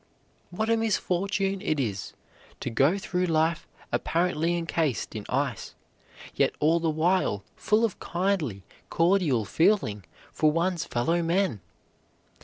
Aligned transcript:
What 0.49 0.67
a 0.67 0.77
misfortune 0.77 1.61
it 1.61 1.79
is 1.79 2.13
to 2.61 2.71
go 2.71 2.97
through 2.97 3.27
life 3.27 3.67
apparently 3.91 4.57
encased 4.57 5.13
in 5.15 5.27
ice, 5.29 5.75
yet 6.33 6.55
all 6.59 6.79
the 6.79 6.89
while 6.89 7.43
full 7.55 7.85
of 7.85 7.99
kindly, 7.99 8.63
cordial 8.89 9.45
feeling 9.45 10.03
for 10.31 10.51
one's 10.51 10.85
fellow 10.85 11.21
men! 11.21 11.61